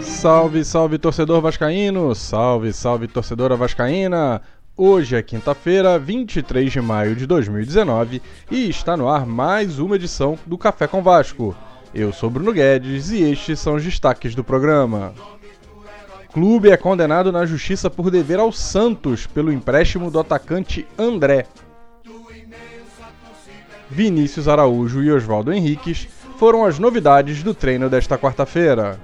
[0.00, 4.40] Salve, salve torcedor vascaíno, salve, salve torcedora vascaína.
[4.74, 10.38] Hoje é quinta-feira, 23 de maio de 2019 e está no ar mais uma edição
[10.46, 11.54] do Café com Vasco.
[11.94, 15.12] Eu sou Bruno Guedes e estes são os destaques do programa.
[16.36, 21.46] Clube é condenado na justiça por dever ao Santos pelo empréstimo do atacante André.
[23.88, 26.06] Vinícius Araújo e Oswaldo Henriques
[26.36, 29.00] foram as novidades do treino desta quarta-feira.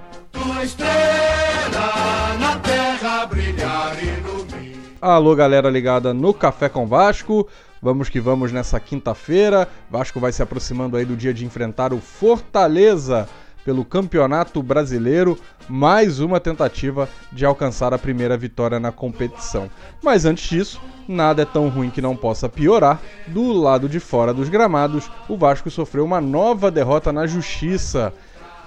[5.01, 7.47] Alô, galera ligada no Café com Vasco.
[7.81, 9.67] Vamos que vamos nessa quinta-feira.
[9.89, 13.27] Vasco vai se aproximando aí do dia de enfrentar o Fortaleza
[13.63, 19.69] pelo Campeonato Brasileiro, mais uma tentativa de alcançar a primeira vitória na competição.
[20.01, 23.01] Mas antes disso, nada é tão ruim que não possa piorar.
[23.27, 28.13] Do lado de fora dos gramados, o Vasco sofreu uma nova derrota na Justiça.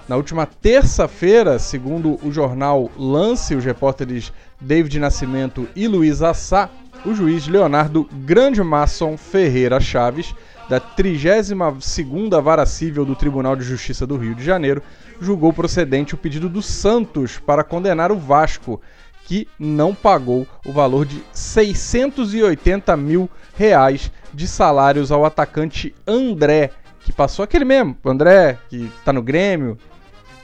[0.07, 6.69] Na última terça-feira, segundo o jornal Lance, os repórteres David Nascimento e Luiz Assá,
[7.05, 10.33] o juiz Leonardo Grande Masson Ferreira Chaves,
[10.69, 14.81] da 32ª Vara Civil do Tribunal de Justiça do Rio de Janeiro,
[15.19, 18.81] julgou procedente o pedido do Santos para condenar o Vasco,
[19.23, 26.71] que não pagou o valor de 680 mil reais de salários ao atacante André,
[27.01, 29.77] que passou aquele mesmo, André, que está no Grêmio,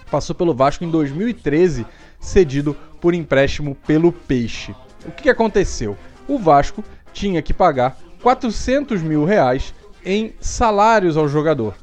[0.10, 1.86] passou pelo Vasco em 2013,
[2.20, 4.74] cedido por empréstimo pelo Peixe.
[5.06, 5.98] O que, aconteceu?
[6.28, 9.74] O Vasco tinha que pagar 400 mil reais
[10.06, 11.76] em salários ao jogador.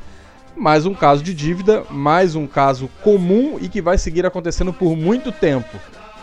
[0.56, 4.98] Mais um caso de dívida, mais um caso comum e que vai seguir acontecendo por
[4.98, 5.78] muito tempo.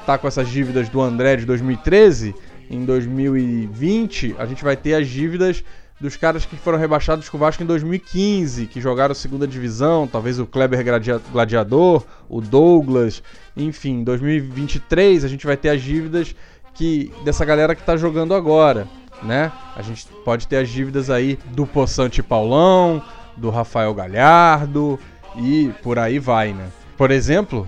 [0.05, 2.35] Tá com essas dívidas do André de 2013,
[2.69, 5.63] em 2020 a gente vai ter as dívidas
[6.01, 10.39] dos caras que foram rebaixados com o Vasco em 2015, que jogaram segunda divisão, talvez
[10.39, 10.85] o Kleber
[11.33, 13.23] Gladiador, o Douglas,
[13.57, 16.35] enfim, em 2023 a gente vai ter as dívidas
[16.75, 18.89] que dessa galera que está jogando agora,
[19.23, 19.53] né?
[19.77, 23.03] A gente pode ter as dívidas aí do Poçante Paulão,
[23.37, 24.99] do Rafael Galhardo
[25.37, 26.69] e por aí vai, né?
[26.97, 27.67] Por exemplo,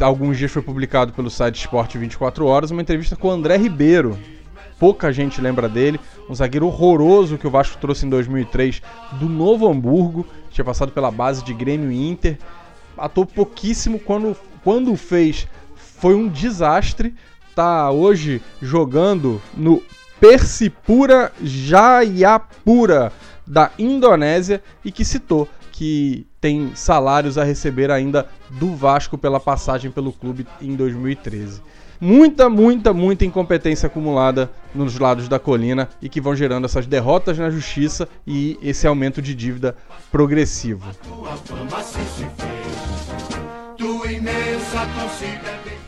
[0.00, 4.16] alguns dias foi publicado pelo site Esporte 24 Horas uma entrevista com o André Ribeiro,
[4.78, 6.00] pouca gente lembra dele.
[6.28, 11.10] Um zagueiro horroroso que o Vasco trouxe em 2003 do Novo Hamburgo, tinha passado pela
[11.10, 12.38] base de Grêmio e Inter.
[12.96, 17.14] Atuou pouquíssimo quando, quando fez, foi um desastre.
[17.54, 19.82] Tá hoje jogando no
[20.20, 23.12] Persipura Jayapura
[23.46, 29.90] da Indonésia e que citou que tem salários a receber ainda do Vasco pela passagem
[29.90, 31.62] pelo clube em 2013
[32.00, 37.38] muita, muita, muita incompetência acumulada nos lados da colina e que vão gerando essas derrotas
[37.38, 39.76] na justiça e esse aumento de dívida
[40.10, 40.84] progressivo.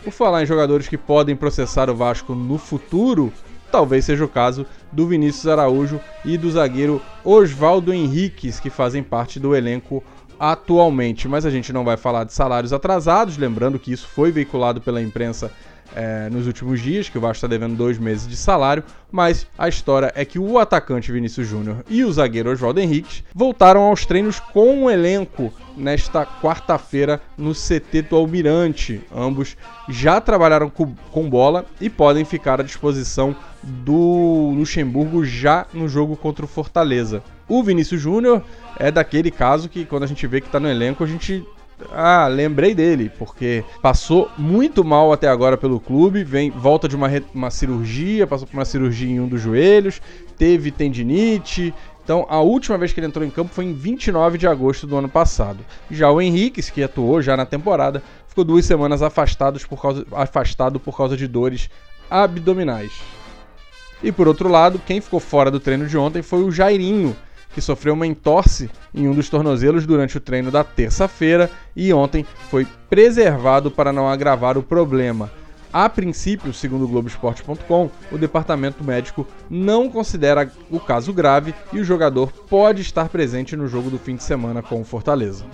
[0.03, 3.31] Por falar em jogadores que podem processar o Vasco no futuro,
[3.71, 9.39] talvez seja o caso do Vinícius Araújo e do zagueiro Oswaldo Henriques, que fazem parte
[9.39, 10.03] do elenco
[10.39, 11.27] atualmente.
[11.27, 15.01] Mas a gente não vai falar de salários atrasados, lembrando que isso foi veiculado pela
[15.01, 15.51] imprensa
[15.95, 19.67] é, nos últimos dias, que o Vasco está devendo dois meses de salário, mas a
[19.67, 24.39] história é que o atacante Vinícius Júnior e o zagueiro Oswaldo Henrique voltaram aos treinos
[24.39, 29.01] com o elenco nesta quarta-feira no CT do Almirante.
[29.13, 29.57] Ambos
[29.89, 36.15] já trabalharam com, com bola e podem ficar à disposição do Luxemburgo já no jogo
[36.15, 37.23] contra o Fortaleza.
[37.47, 38.43] O Vinícius Júnior
[38.79, 41.45] é daquele caso que quando a gente vê que está no elenco, a gente
[41.91, 47.07] ah, lembrei dele, porque passou muito mal até agora pelo clube, vem volta de uma,
[47.33, 50.01] uma cirurgia, passou por uma cirurgia em um dos joelhos,
[50.37, 51.73] teve tendinite.
[52.03, 54.97] Então, a última vez que ele entrou em campo foi em 29 de agosto do
[54.97, 55.59] ano passado.
[55.89, 60.79] Já o Henrique, que atuou já na temporada, ficou duas semanas afastados por causa, afastado
[60.79, 61.69] por causa de dores
[62.09, 62.91] abdominais.
[64.03, 67.15] E por outro lado, quem ficou fora do treino de ontem foi o Jairinho,
[67.53, 72.25] que sofreu uma entorse em um dos tornozelos durante o treino da terça-feira e ontem
[72.49, 75.31] foi preservado para não agravar o problema.
[75.73, 81.83] A princípio, segundo o Globoesporte.com, o departamento médico não considera o caso grave e o
[81.83, 85.45] jogador pode estar presente no jogo do fim de semana com o Fortaleza.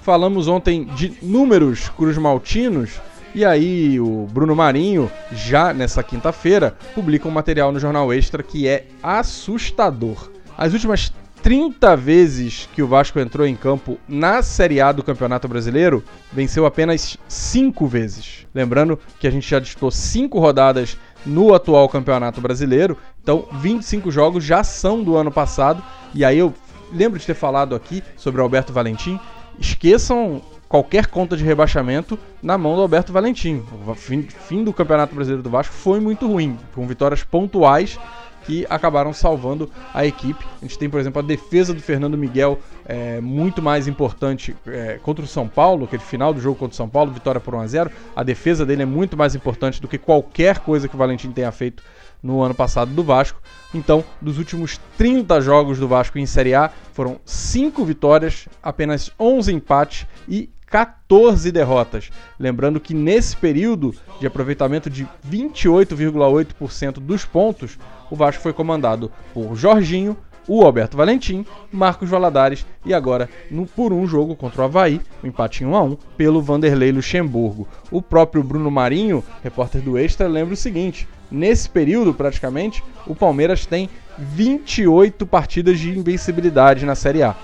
[0.00, 3.00] Falamos ontem de números cruzmaltinos
[3.36, 8.66] e aí o Bruno Marinho, já nessa quinta-feira, publica um material no Jornal Extra que
[8.66, 10.30] é assustador.
[10.56, 11.12] As últimas
[11.42, 16.02] 30 vezes que o Vasco entrou em campo na Série A do Campeonato Brasileiro,
[16.32, 18.46] venceu apenas 5 vezes.
[18.54, 20.96] Lembrando que a gente já disputou 5 rodadas
[21.26, 25.84] no atual Campeonato Brasileiro, então 25 jogos já são do ano passado.
[26.14, 26.54] E aí eu
[26.90, 29.20] lembro de ter falado aqui sobre o Alberto Valentim.
[29.60, 33.62] Esqueçam qualquer conta de rebaixamento na mão do Alberto Valentim.
[33.86, 37.98] O fim, fim, do Campeonato Brasileiro do Vasco foi muito ruim, com vitórias pontuais
[38.46, 40.44] que acabaram salvando a equipe.
[40.62, 45.00] A gente tem, por exemplo, a defesa do Fernando Miguel é, muito mais importante é,
[45.02, 47.60] contra o São Paulo, aquele final do jogo contra o São Paulo, vitória por 1
[47.60, 50.98] a 0 A defesa dele é muito mais importante do que qualquer coisa que o
[50.98, 51.82] Valentim tenha feito
[52.22, 53.40] no ano passado do Vasco.
[53.74, 59.52] Então, dos últimos 30 jogos do Vasco em Série A, foram 5 vitórias, apenas 11
[59.52, 62.10] empates e 14 derrotas.
[62.38, 67.78] Lembrando que nesse período de aproveitamento de 28,8% dos pontos,
[68.10, 70.16] o Vasco foi comandado por Jorginho,
[70.48, 75.28] o Alberto Valentim, Marcos Valadares e agora no, por um jogo contra o Havaí, um
[75.28, 77.66] empate em 1 a 1 pelo Vanderlei Luxemburgo.
[77.90, 83.66] O próprio Bruno Marinho, repórter do Extra, lembra o seguinte: nesse período praticamente, o Palmeiras
[83.66, 87.34] tem 28 partidas de invencibilidade na Série A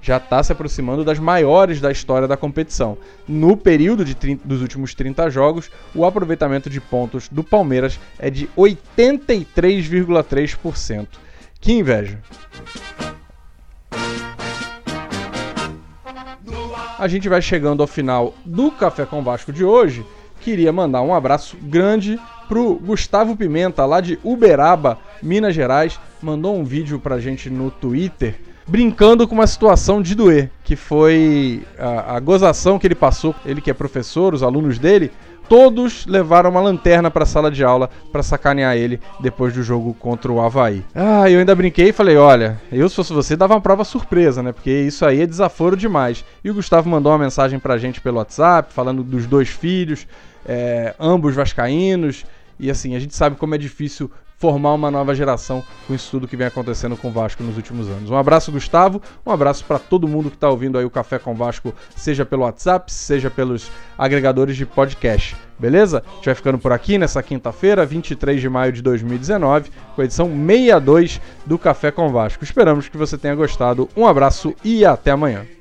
[0.00, 2.96] já está se aproximando das maiores da história da competição.
[3.26, 8.30] No período de 30, dos últimos 30 jogos, o aproveitamento de pontos do Palmeiras é
[8.30, 11.06] de 83,3%.
[11.60, 12.20] Que inveja!
[16.98, 20.04] A gente vai chegando ao final do Café com Vasco de hoje.
[20.40, 22.18] Queria mandar um abraço grande
[22.48, 26.00] pro Gustavo Pimenta, lá de Uberaba, Minas Gerais.
[26.20, 31.62] Mandou um vídeo pra gente no Twitter brincando com uma situação de doer, que foi
[31.78, 35.10] a, a gozação que ele passou, ele que é professor, os alunos dele,
[35.48, 39.94] todos levaram uma lanterna para a sala de aula para sacanear ele depois do jogo
[39.94, 40.84] contra o Havaí.
[40.94, 44.42] Ah, eu ainda brinquei e falei: olha, eu se fosse você dava uma prova surpresa,
[44.42, 44.52] né?
[44.52, 46.24] Porque isso aí é desaforo demais.
[46.44, 50.06] E o Gustavo mandou uma mensagem pra gente pelo WhatsApp, falando dos dois filhos,
[50.46, 52.26] é, ambos vascaínos.
[52.60, 56.28] E assim, a gente sabe como é difícil formar uma nova geração com isso tudo
[56.28, 58.08] que vem acontecendo com o Vasco nos últimos anos.
[58.08, 61.34] Um abraço, Gustavo, um abraço para todo mundo que está ouvindo aí o Café com
[61.34, 65.36] Vasco, seja pelo WhatsApp, seja pelos agregadores de podcast.
[65.58, 66.04] Beleza?
[66.06, 70.04] A gente vai ficando por aqui nessa quinta-feira, 23 de maio de 2019, com a
[70.04, 72.44] edição 62 do Café com Vasco.
[72.44, 73.88] Esperamos que você tenha gostado.
[73.96, 75.57] Um abraço e até amanhã.